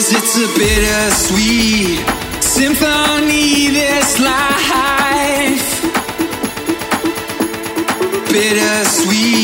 [0.00, 2.00] Cause it's a bittersweet
[2.42, 5.68] symphony, this life.
[8.32, 9.39] Bittersweet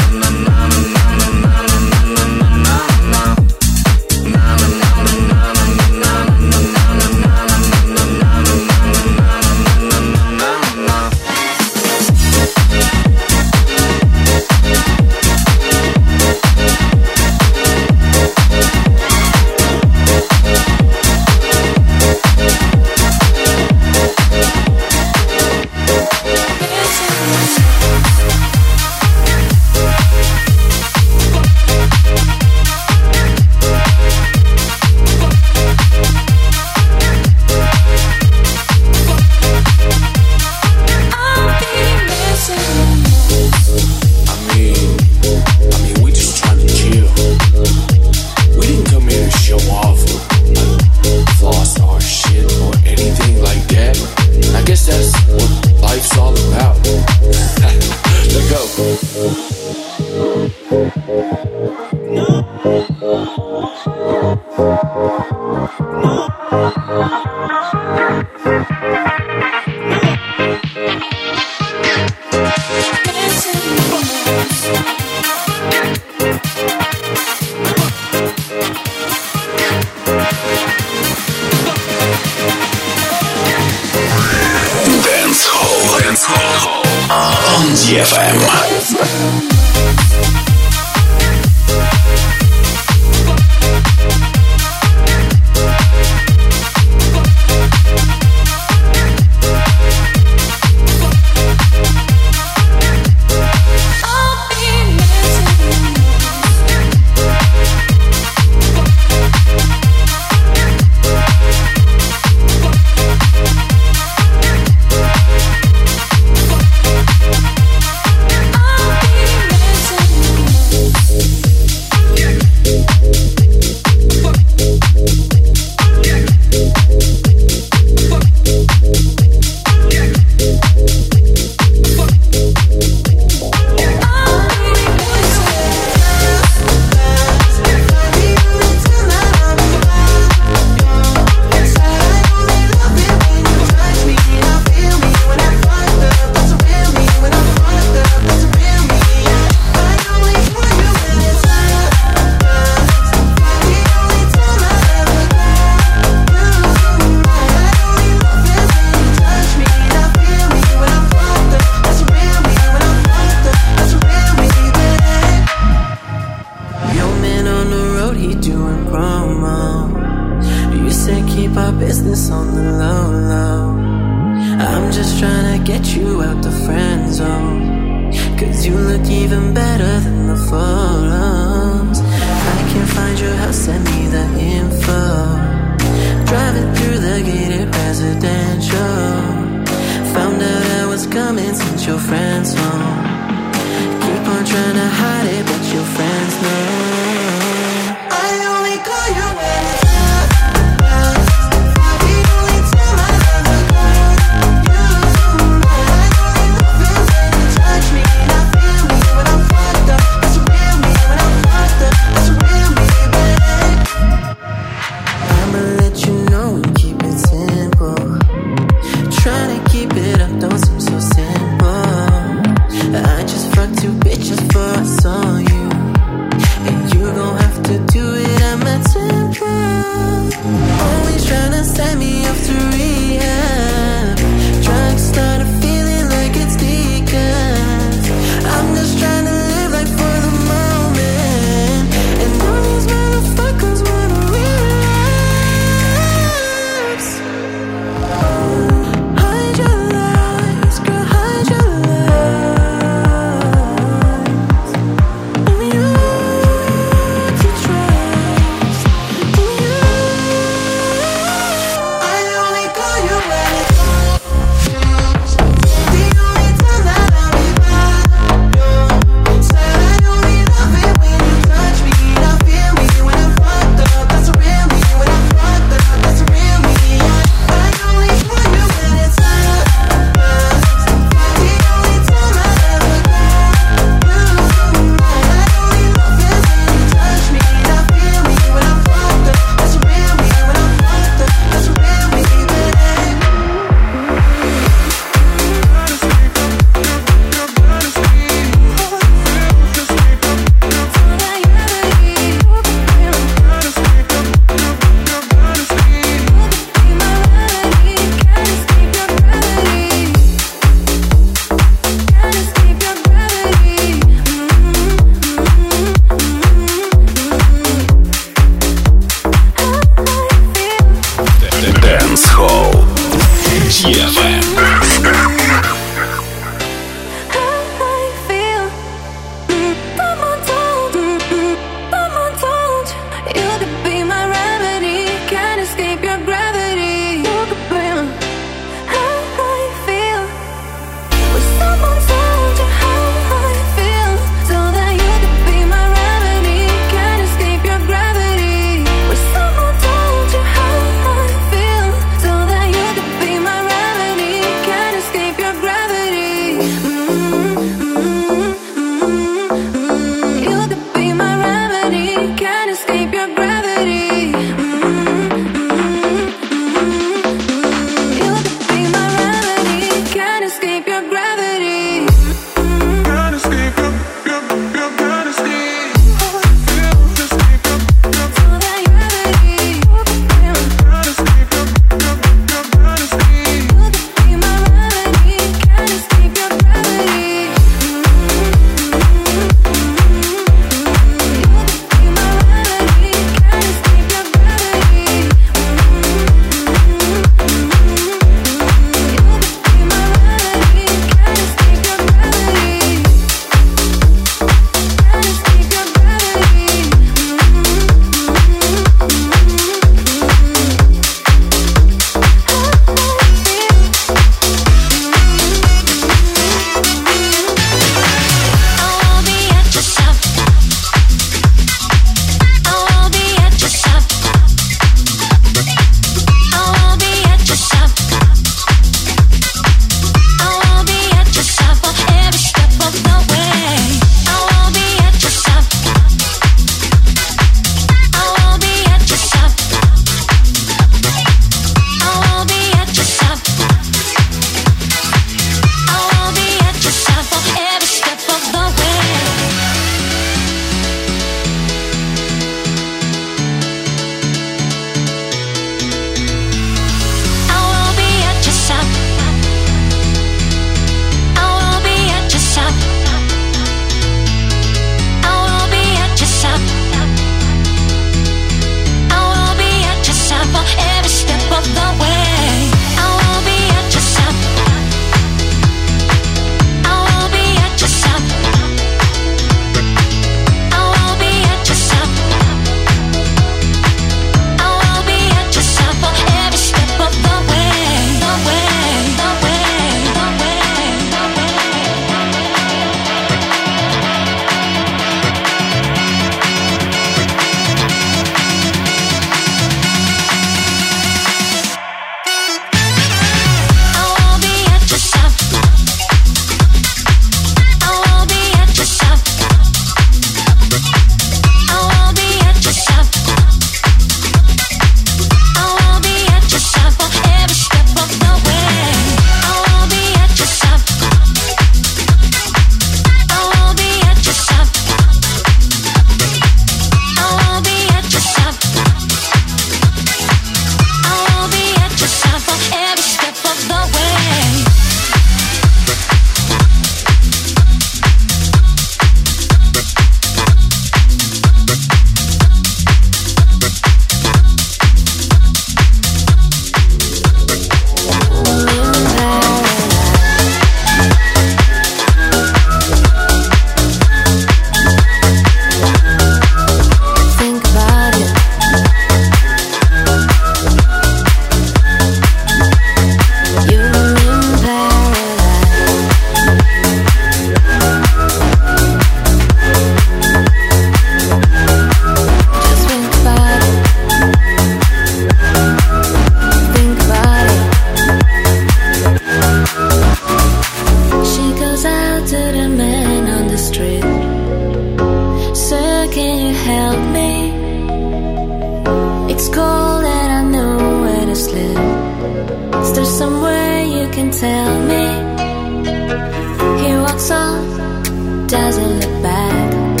[598.50, 600.00] doesn't look back.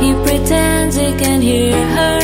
[0.00, 2.20] He pretends he can hear her.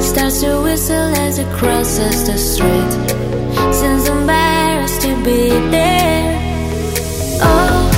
[0.00, 2.92] Starts to whistle as he crosses the street.
[3.72, 6.36] Seems embarrassed to be there.
[7.42, 7.90] Oh,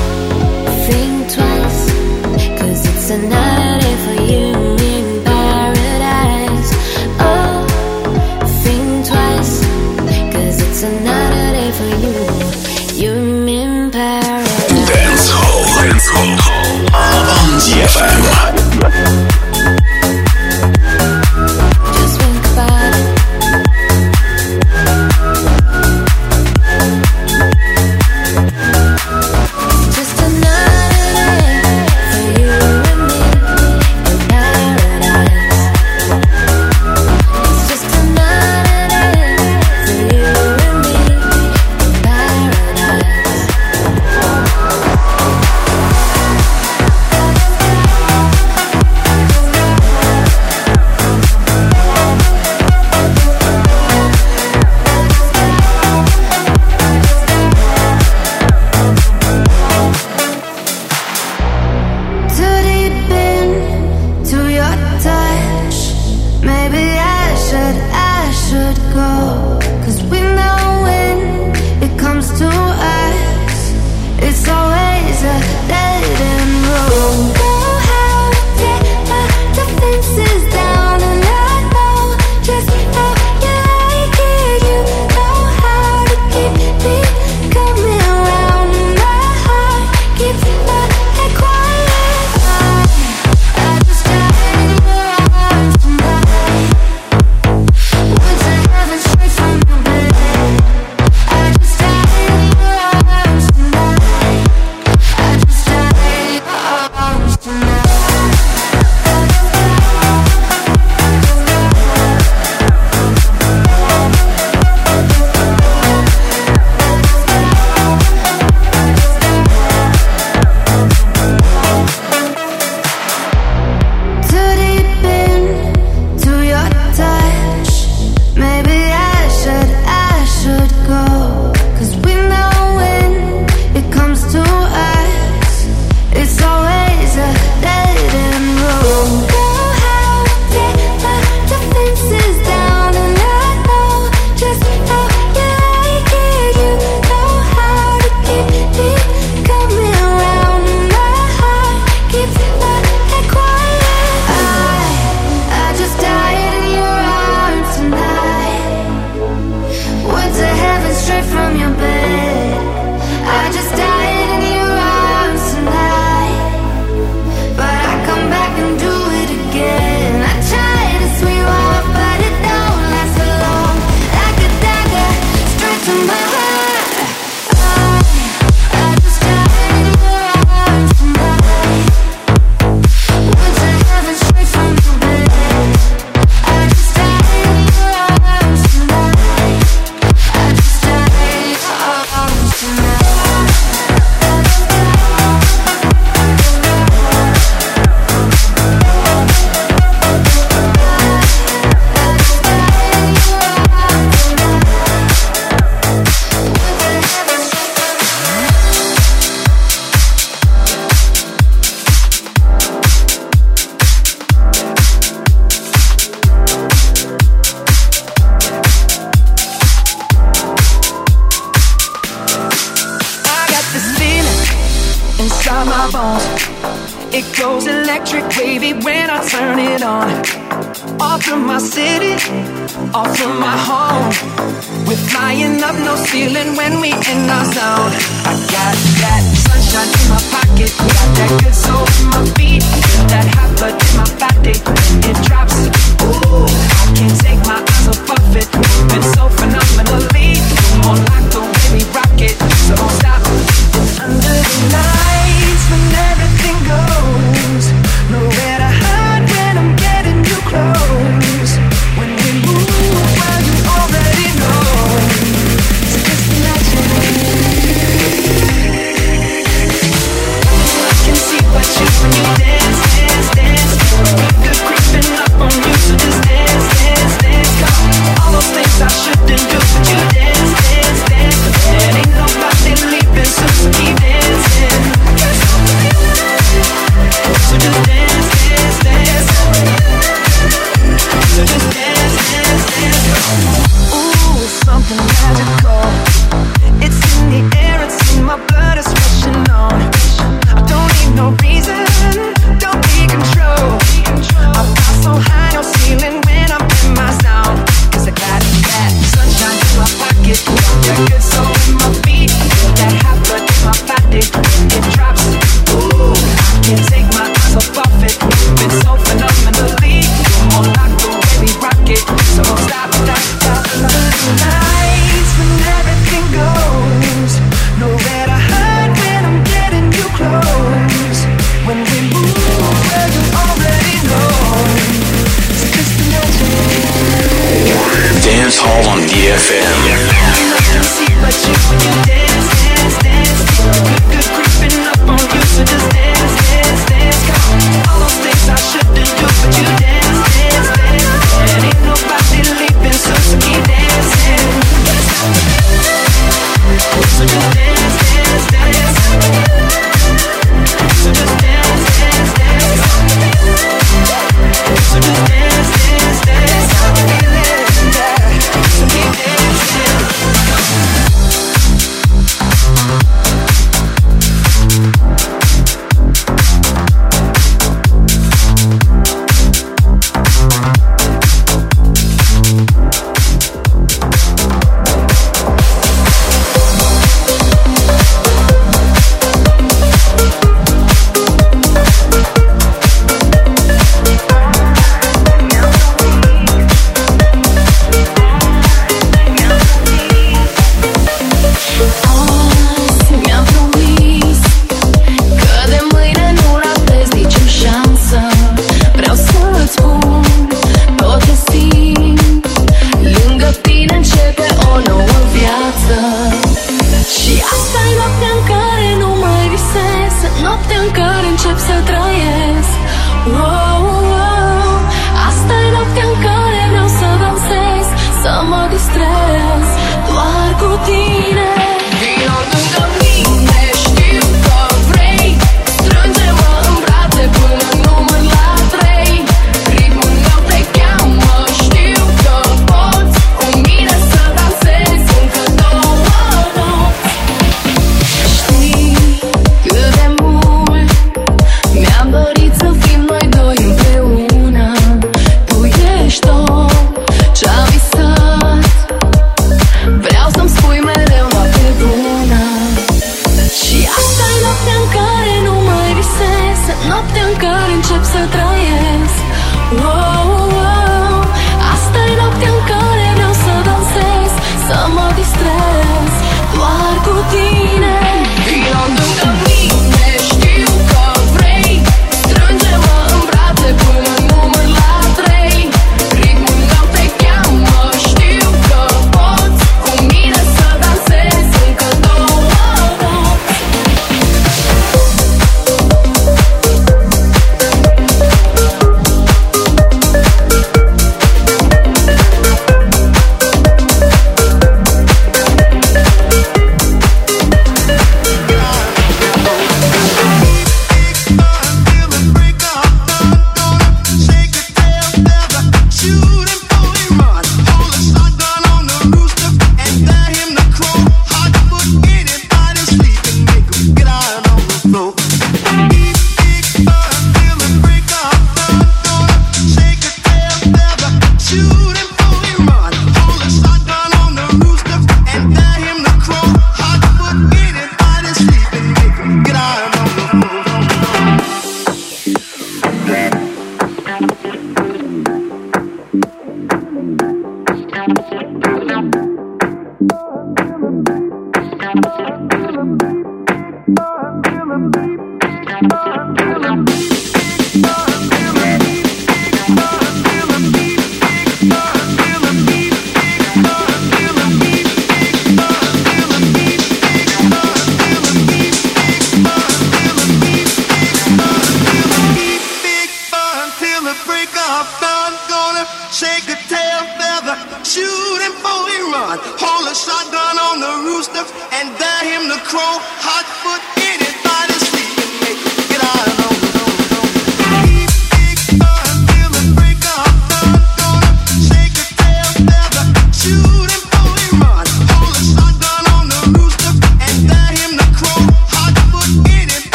[0.86, 3.68] think twice, cause it's a night.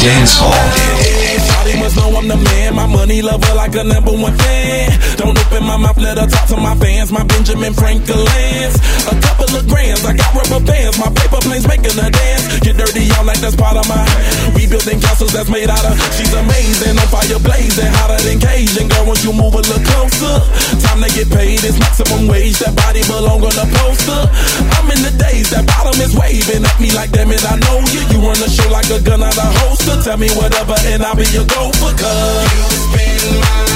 [0.00, 0.56] Dance Hall.
[1.44, 2.36] Shawty must know I'm the
[3.10, 4.86] money lover like a number one fan.
[5.18, 7.10] Don't open my mouth, let her talk to my fans.
[7.10, 8.78] My Benjamin Franklin's.
[9.10, 10.94] A couple of grands, I got rubber bands.
[10.94, 12.44] My paper planes making her dance.
[12.62, 13.98] Get dirty, y'all like that's part of my.
[14.54, 15.98] We building castles that's made out of.
[16.14, 18.86] She's amazing, on fire blazing, hotter than Cajun.
[18.86, 20.34] Girl, once you move a little closer,
[20.78, 21.66] time to get paid.
[21.66, 22.62] It's maximum wage.
[22.62, 24.22] That body belong on the poster.
[24.78, 27.82] I'm in the days, that bottom is waving at me like damn it, I know
[27.90, 28.06] you.
[28.14, 29.98] You run the show like a gun out of holster.
[30.06, 31.90] Tell me whatever, and I'll be your gopher.
[31.98, 33.69] Cause you spin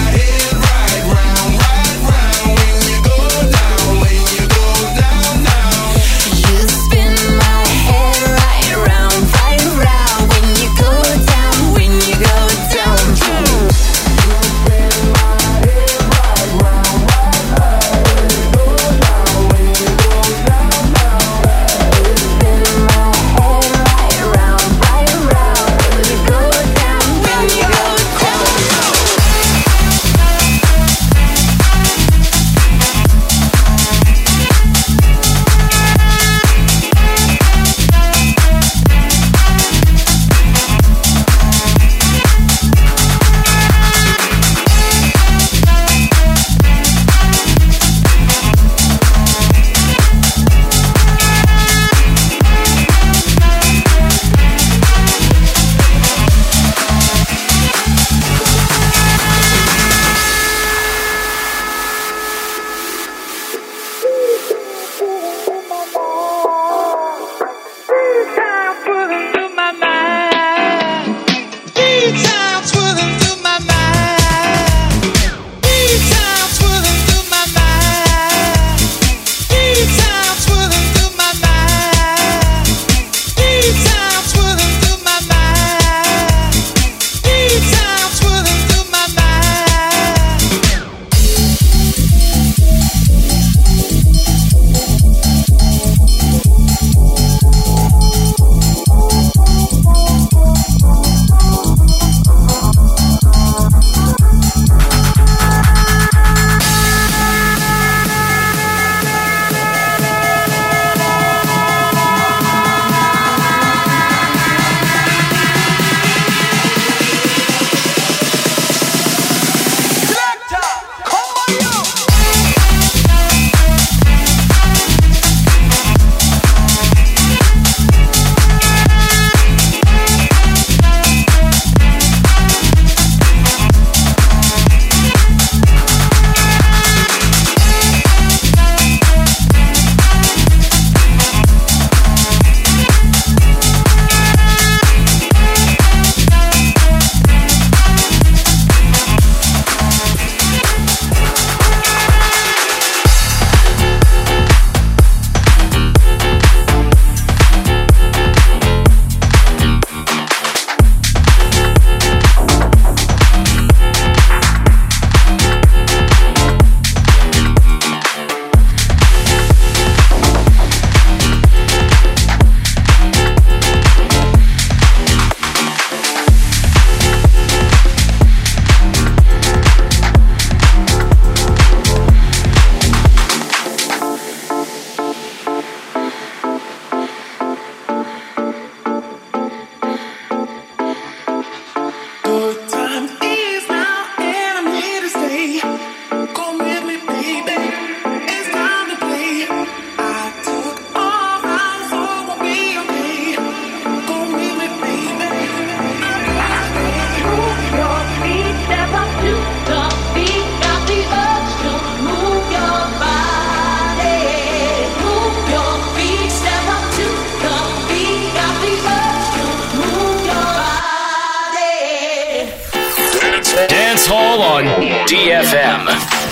[225.15, 226.24] DFM.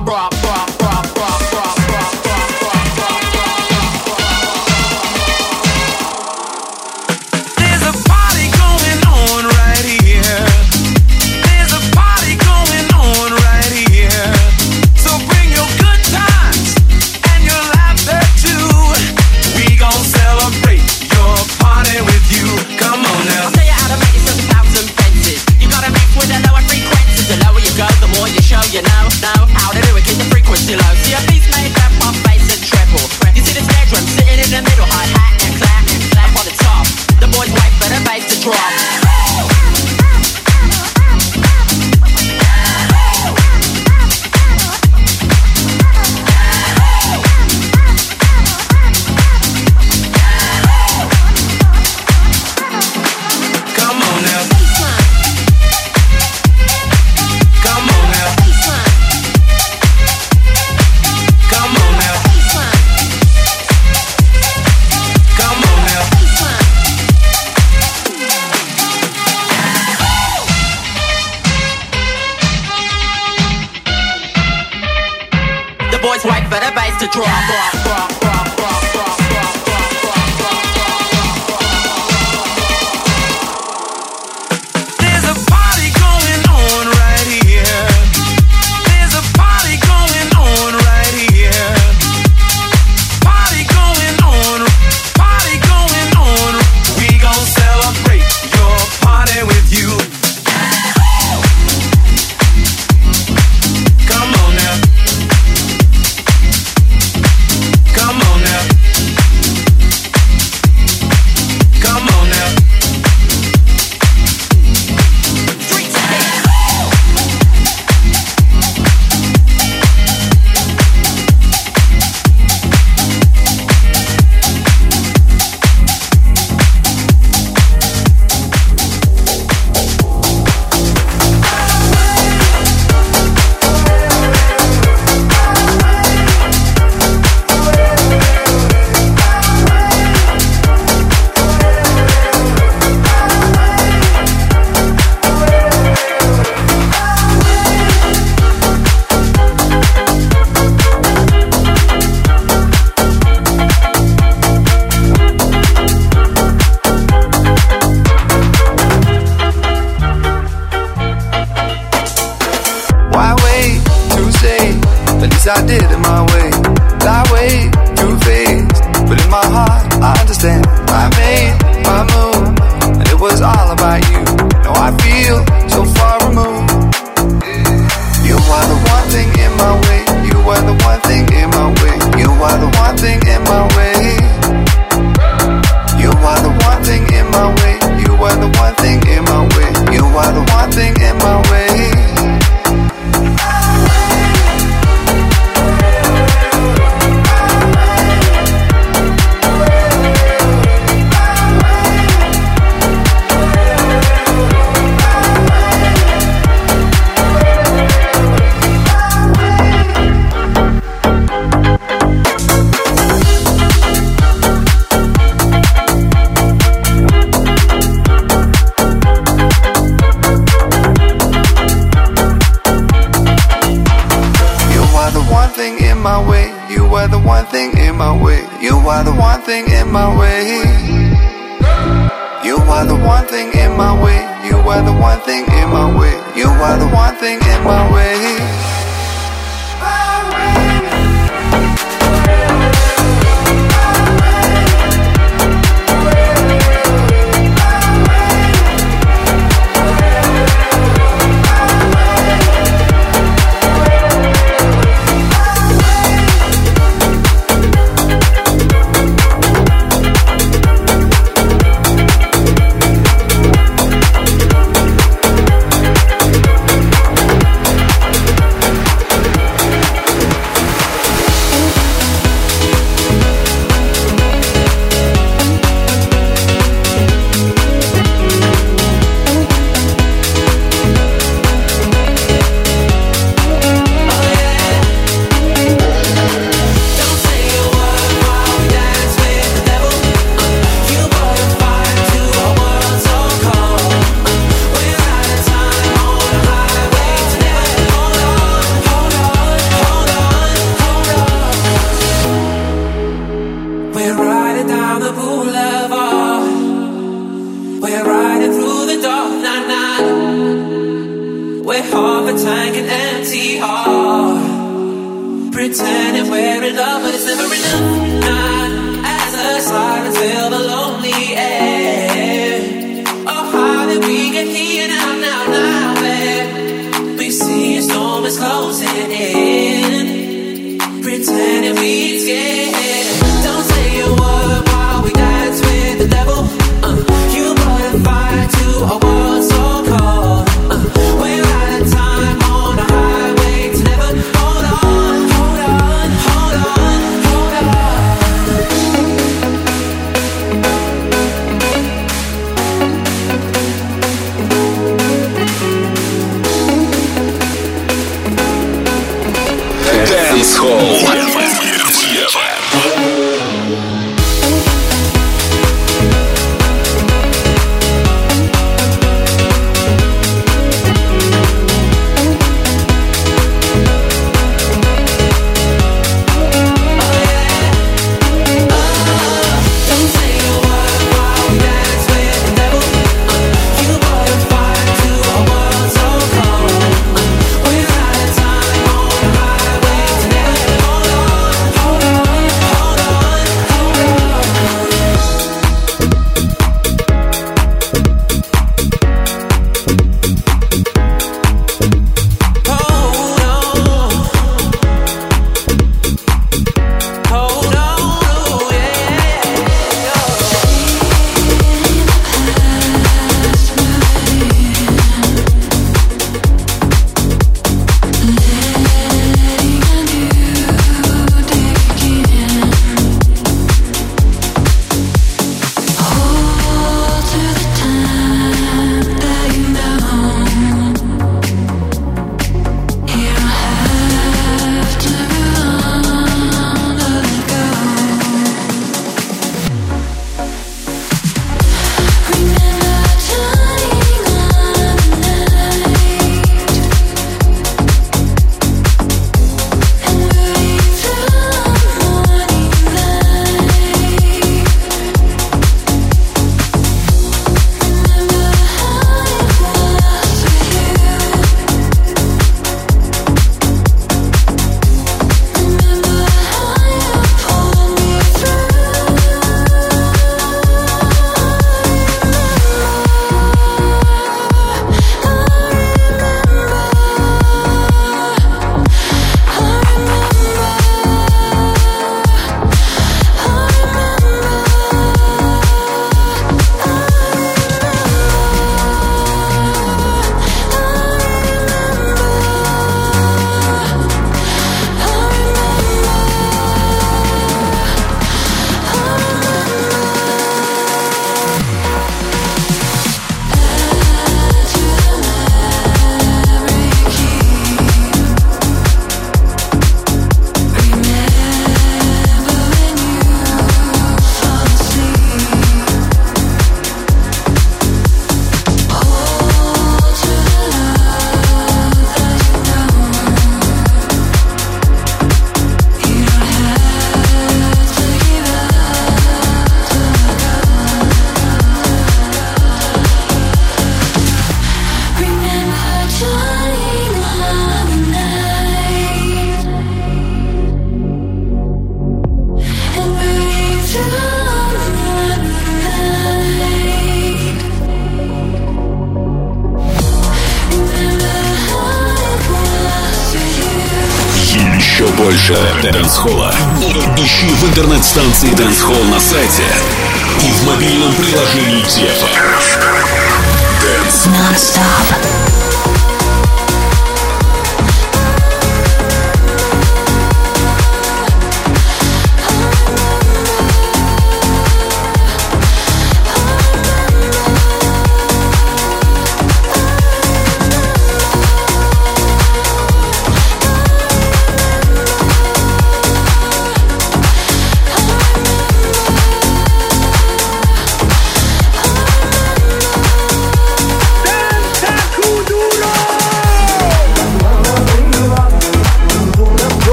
[0.00, 0.29] bra.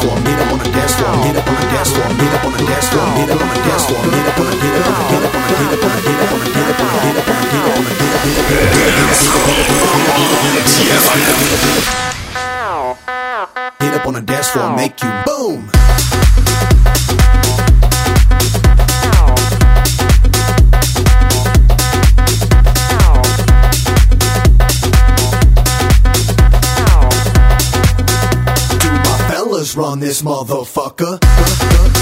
[0.00, 2.52] floor, up on the dance floor, meet up on the dance floor, meet up on
[2.52, 4.88] the dance floor, meet up on the dance floor, get up on the get up
[4.88, 7.16] on the get up on the get up on the get up on the get
[7.16, 8.10] up on the get
[13.78, 15.70] get up on the dance floor, make you boom.
[29.76, 31.99] Run this motherfucker?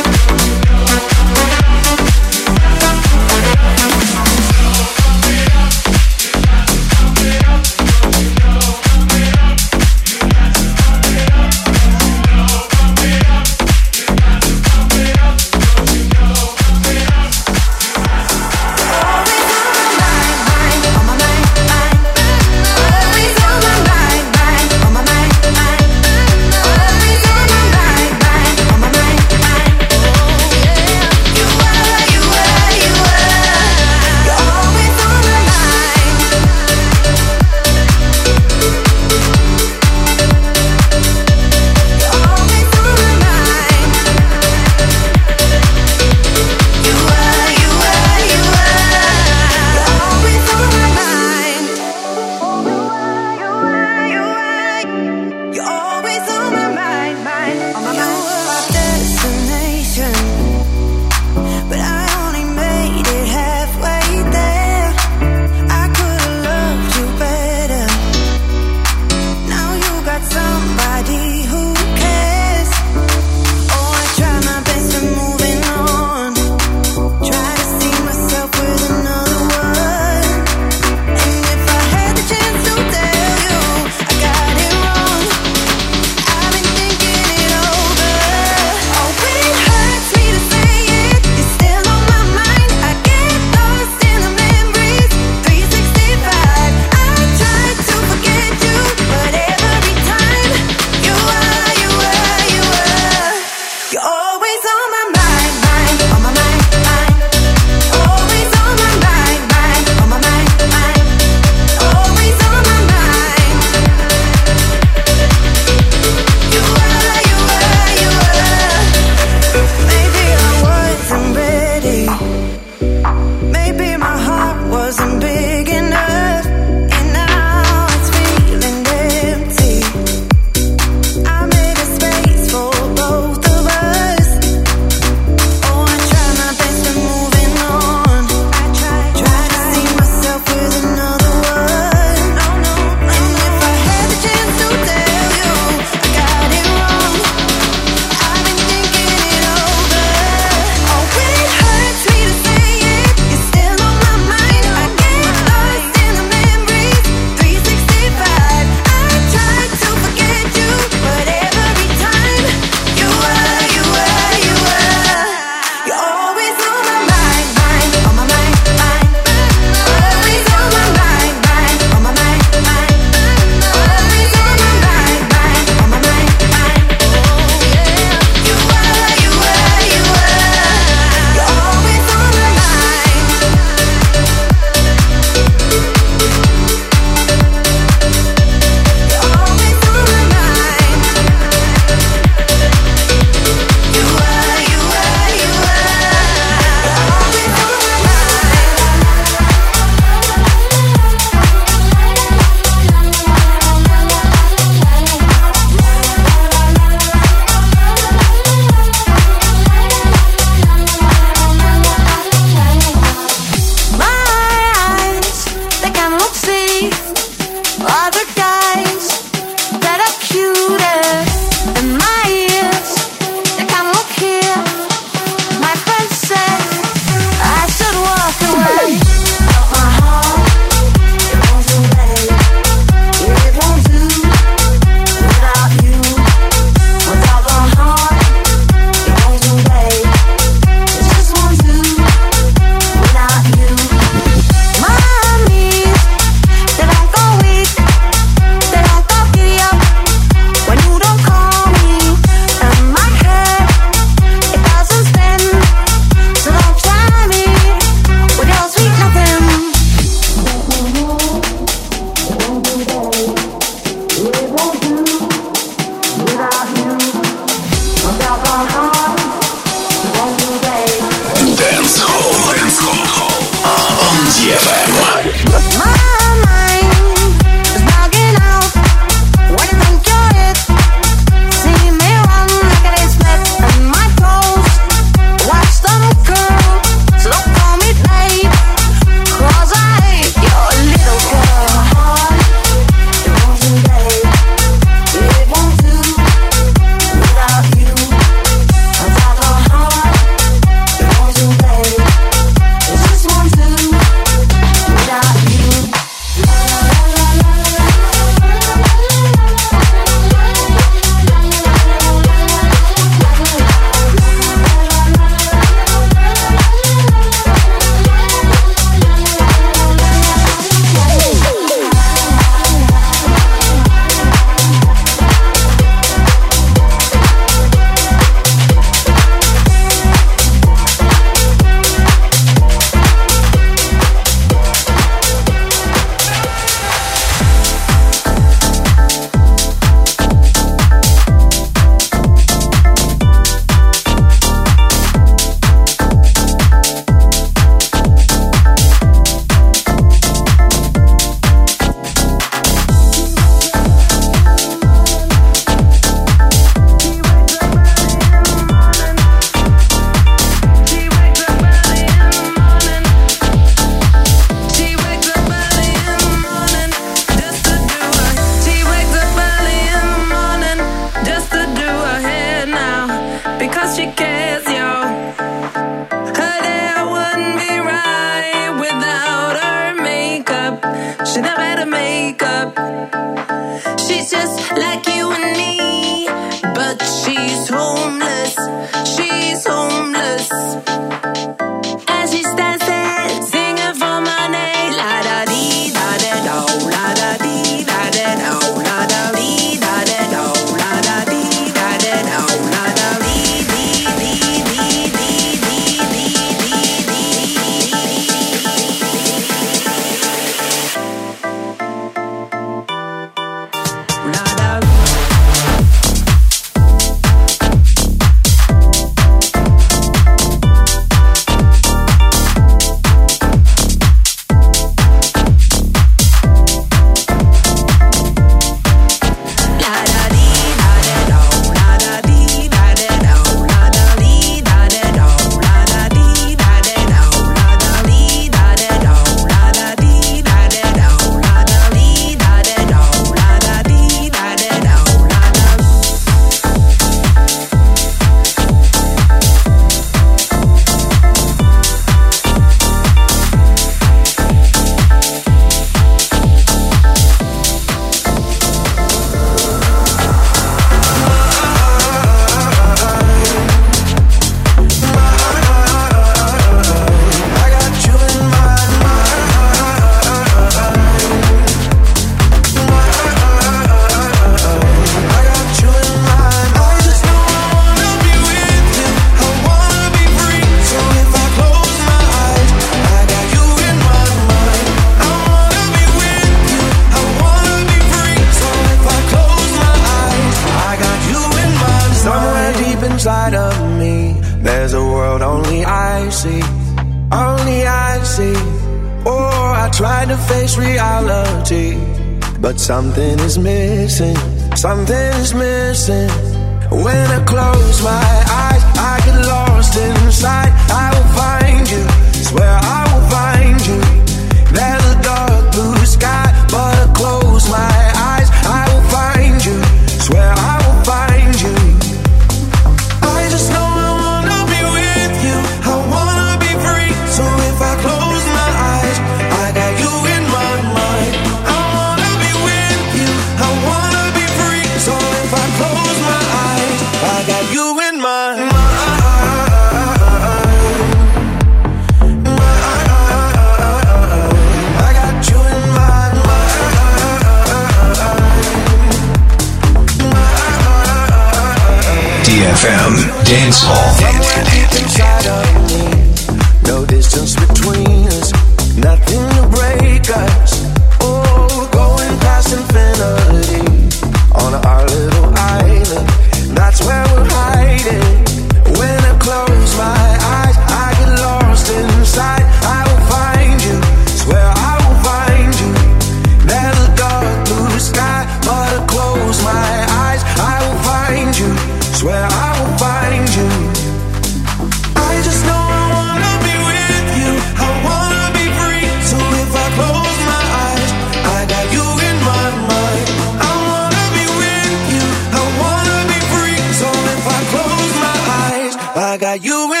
[599.55, 600.00] You in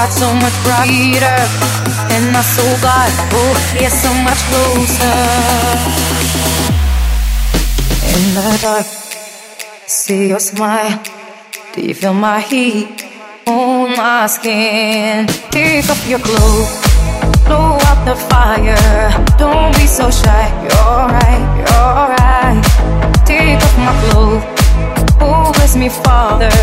[0.00, 1.40] got so much brighter.
[2.14, 5.20] And my soul got, oh, yeah, so much closer.
[8.14, 8.86] In the dark,
[9.86, 11.02] see your smile.
[11.74, 13.04] Do you feel my heat
[13.46, 15.26] on my skin?
[15.50, 16.70] Take off your clothes,
[17.44, 19.10] blow out the fire.
[19.36, 20.44] Don't be so shy.
[20.66, 22.60] You're right, you're right.
[23.30, 24.44] Take off my clothes.
[25.20, 26.56] Oh, bless me, Father.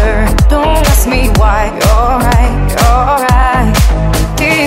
[0.50, 1.62] Don't ask me why.
[1.82, 2.87] You're right, you're right.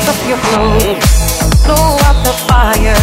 [0.01, 2.97] Take off your clothes, blow out the fire.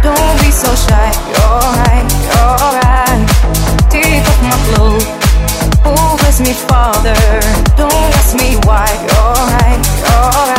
[0.00, 1.10] Don't be so shy.
[1.26, 3.26] You're right, you're right.
[3.90, 5.06] Take off my clothes.
[5.84, 7.16] Oh, bless me, Father.
[7.76, 8.86] Don't ask me why.
[9.08, 10.55] You're right, you're right.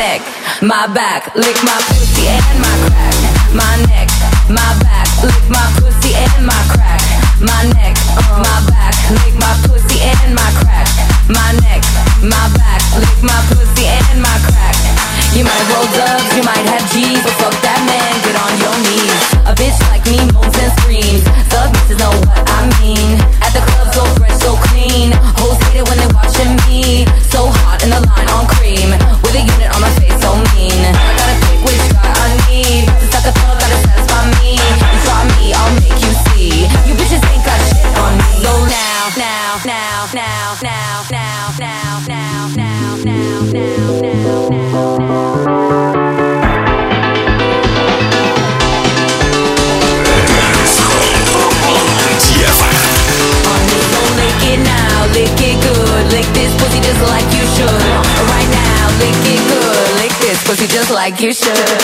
[0.00, 3.12] My back, lick my pussy and my crack,
[3.52, 4.08] my neck,
[4.48, 7.04] my back, lick my pussy and my crack,
[7.36, 8.00] my neck,
[8.40, 10.88] my back, lick my pussy and my crack,
[11.28, 11.84] my neck,
[12.24, 14.72] my back, lick my pussy and my crack.
[15.36, 18.76] You might roll dubs, you might have G's, but fuck that man, get on your
[18.80, 19.20] knees.
[19.44, 21.28] A bitch like me moans and screams.
[21.52, 23.20] Thug bitches know what I mean.
[23.44, 25.12] At the club, so fresh, so clean.
[25.36, 27.04] Hoes hate it when they watching me.
[27.28, 27.59] So hot
[40.14, 45.00] now, now, now, now, now, now, now, now, now, now,
[54.64, 56.12] now, lick it good.
[56.12, 57.82] Lick this pussy just like you should.
[58.32, 59.94] Right now, lick it good.
[60.02, 61.80] Lick this pussy just like you should.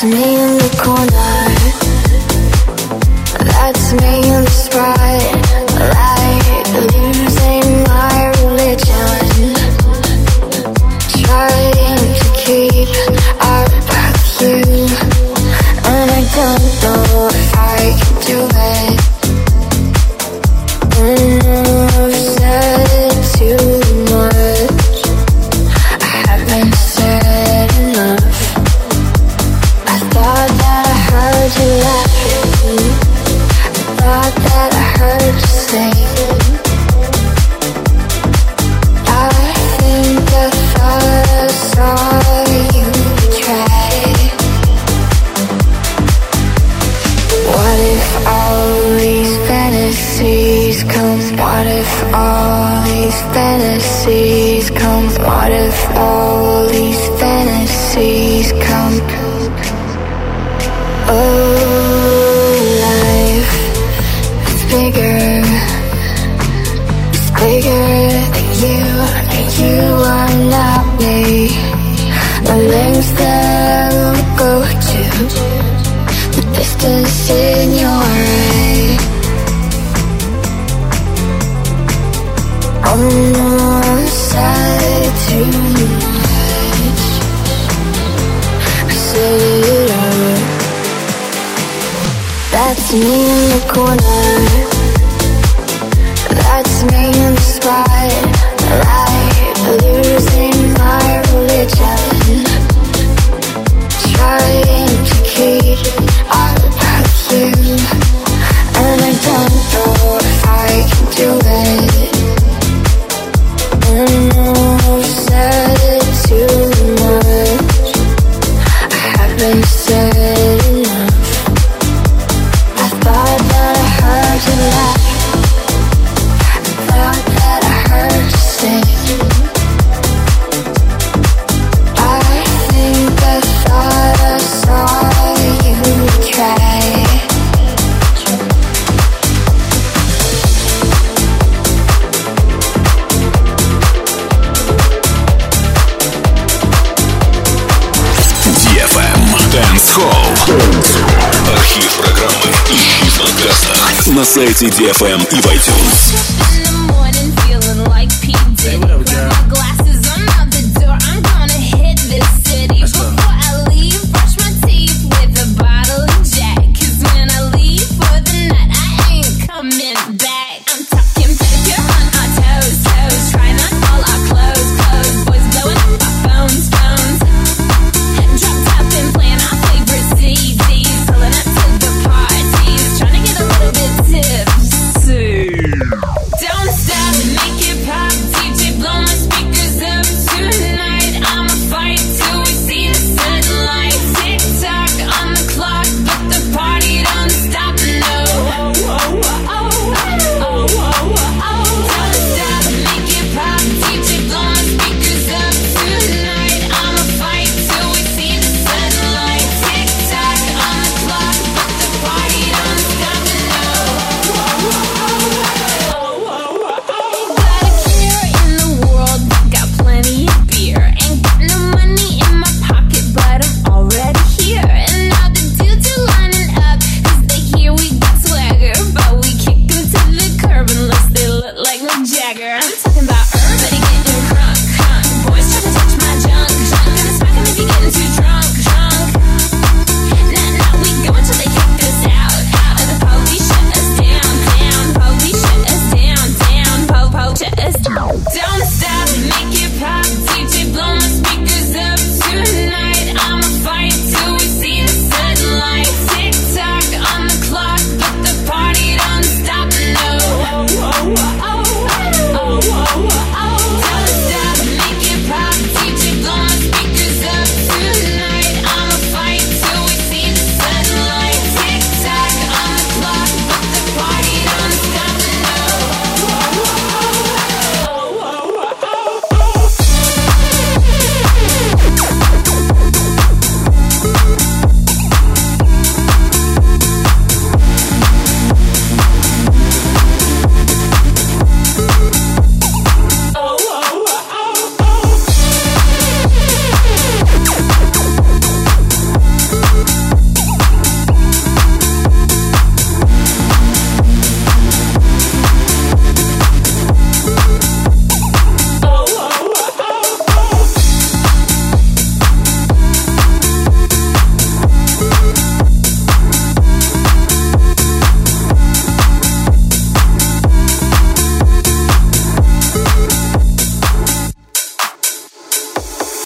[0.00, 1.34] That's me in the corner.
[3.50, 4.27] That's me